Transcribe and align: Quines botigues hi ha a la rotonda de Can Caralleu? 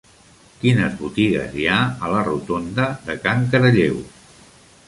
Quines 0.61 0.95
botigues 1.01 1.53
hi 1.59 1.67
ha 1.73 1.77
a 2.07 2.11
la 2.15 2.25
rotonda 2.31 2.91
de 3.11 3.19
Can 3.27 3.47
Caralleu? 3.53 4.05